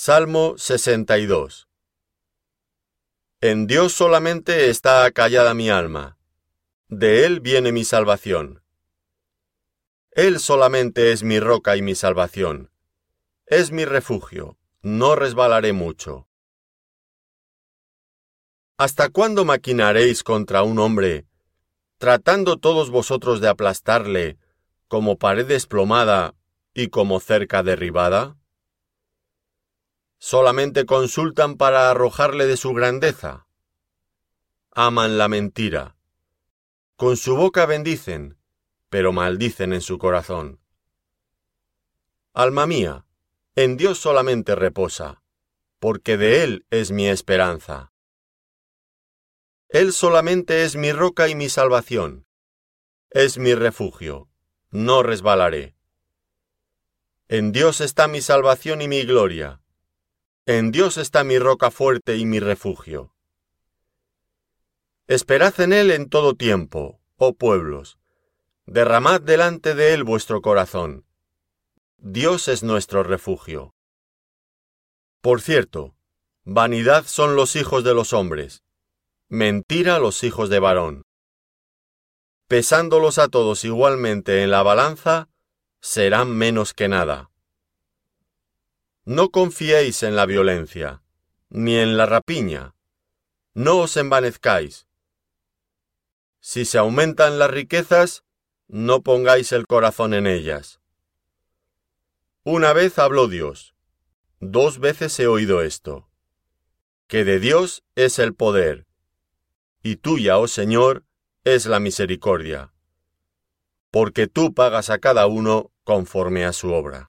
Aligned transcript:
Salmo 0.00 0.56
62 0.56 1.68
En 3.40 3.66
Dios 3.66 3.92
solamente 3.92 4.70
está 4.70 5.04
acallada 5.04 5.54
mi 5.54 5.70
alma, 5.70 6.16
de 6.86 7.26
Él 7.26 7.40
viene 7.40 7.72
mi 7.72 7.82
salvación. 7.82 8.62
Él 10.12 10.38
solamente 10.38 11.10
es 11.10 11.24
mi 11.24 11.40
roca 11.40 11.76
y 11.76 11.82
mi 11.82 11.96
salvación, 11.96 12.70
es 13.46 13.72
mi 13.72 13.84
refugio, 13.84 14.56
no 14.82 15.16
resbalaré 15.16 15.72
mucho. 15.72 16.28
¿Hasta 18.76 19.08
cuándo 19.08 19.44
maquinaréis 19.44 20.22
contra 20.22 20.62
un 20.62 20.78
hombre, 20.78 21.26
tratando 21.98 22.56
todos 22.56 22.90
vosotros 22.90 23.40
de 23.40 23.48
aplastarle 23.48 24.38
como 24.86 25.18
pared 25.18 25.44
desplomada 25.44 26.36
y 26.72 26.86
como 26.86 27.18
cerca 27.18 27.64
derribada? 27.64 28.37
Solamente 30.18 30.84
consultan 30.84 31.56
para 31.56 31.90
arrojarle 31.90 32.46
de 32.46 32.56
su 32.56 32.72
grandeza. 32.72 33.46
Aman 34.72 35.16
la 35.16 35.28
mentira. 35.28 35.96
Con 36.96 37.16
su 37.16 37.36
boca 37.36 37.66
bendicen, 37.66 38.36
pero 38.90 39.12
maldicen 39.12 39.72
en 39.72 39.80
su 39.80 39.98
corazón. 39.98 40.60
Alma 42.32 42.66
mía, 42.66 43.06
en 43.54 43.76
Dios 43.76 43.98
solamente 43.98 44.54
reposa, 44.54 45.22
porque 45.78 46.16
de 46.16 46.42
Él 46.42 46.66
es 46.70 46.90
mi 46.90 47.08
esperanza. 47.08 47.92
Él 49.68 49.92
solamente 49.92 50.64
es 50.64 50.76
mi 50.76 50.92
roca 50.92 51.28
y 51.28 51.34
mi 51.34 51.48
salvación. 51.48 52.26
Es 53.10 53.38
mi 53.38 53.54
refugio, 53.54 54.28
no 54.70 55.02
resbalaré. 55.02 55.76
En 57.28 57.52
Dios 57.52 57.80
está 57.80 58.08
mi 58.08 58.20
salvación 58.20 58.80
y 58.80 58.88
mi 58.88 59.04
gloria 59.04 59.60
en 60.56 60.72
Dios 60.72 60.96
está 60.96 61.24
mi 61.24 61.38
roca 61.38 61.70
fuerte 61.70 62.16
y 62.16 62.24
mi 62.24 62.40
refugio. 62.40 63.12
Esperad 65.06 65.60
en 65.60 65.74
Él 65.74 65.90
en 65.90 66.08
todo 66.08 66.32
tiempo, 66.32 67.02
oh 67.18 67.34
pueblos. 67.34 67.98
Derramad 68.64 69.20
delante 69.20 69.74
de 69.74 69.92
Él 69.92 70.04
vuestro 70.04 70.40
corazón. 70.40 71.04
Dios 71.98 72.48
es 72.48 72.62
nuestro 72.62 73.02
refugio. 73.02 73.74
Por 75.20 75.42
cierto, 75.42 75.94
vanidad 76.44 77.04
son 77.04 77.36
los 77.36 77.54
hijos 77.54 77.84
de 77.84 77.92
los 77.92 78.14
hombres, 78.14 78.62
mentira 79.28 79.98
los 79.98 80.24
hijos 80.24 80.48
de 80.48 80.60
varón. 80.60 81.02
Pesándolos 82.46 83.18
a 83.18 83.28
todos 83.28 83.64
igualmente 83.64 84.42
en 84.42 84.50
la 84.50 84.62
balanza, 84.62 85.28
serán 85.82 86.34
menos 86.34 86.72
que 86.72 86.88
nada. 86.88 87.27
No 89.10 89.30
confiéis 89.30 90.02
en 90.02 90.16
la 90.16 90.26
violencia, 90.26 91.02
ni 91.48 91.76
en 91.76 91.96
la 91.96 92.04
rapiña. 92.04 92.74
No 93.54 93.78
os 93.78 93.96
envanezcáis. 93.96 94.86
Si 96.40 96.66
se 96.66 96.76
aumentan 96.76 97.38
las 97.38 97.50
riquezas, 97.50 98.22
no 98.66 99.00
pongáis 99.00 99.52
el 99.52 99.66
corazón 99.66 100.12
en 100.12 100.26
ellas. 100.26 100.82
Una 102.44 102.74
vez 102.74 102.98
habló 102.98 103.28
Dios, 103.28 103.74
dos 104.40 104.78
veces 104.78 105.18
he 105.18 105.26
oído 105.26 105.62
esto, 105.62 106.10
que 107.06 107.24
de 107.24 107.40
Dios 107.40 107.84
es 107.94 108.18
el 108.18 108.34
poder, 108.34 108.86
y 109.82 109.96
tuya, 109.96 110.36
oh 110.36 110.48
Señor, 110.48 111.06
es 111.44 111.64
la 111.64 111.80
misericordia, 111.80 112.74
porque 113.90 114.26
tú 114.26 114.52
pagas 114.52 114.90
a 114.90 114.98
cada 114.98 115.26
uno 115.28 115.72
conforme 115.82 116.44
a 116.44 116.52
su 116.52 116.74
obra. 116.74 117.06